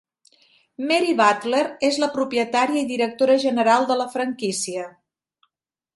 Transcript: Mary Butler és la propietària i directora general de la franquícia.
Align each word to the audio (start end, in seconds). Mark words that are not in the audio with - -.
Mary 0.91 1.11
Butler 1.19 1.59
és 1.89 2.01
la 2.03 2.09
propietària 2.17 2.83
i 2.85 2.89
directora 2.95 3.37
general 3.47 3.89
de 3.93 3.99
la 4.03 4.11
franquícia. 4.15 4.91